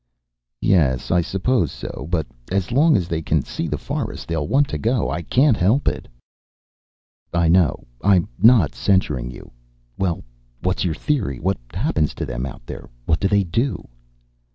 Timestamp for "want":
4.47-4.67